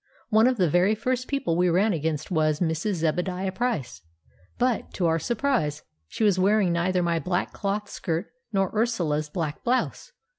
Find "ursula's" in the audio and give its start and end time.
8.75-9.29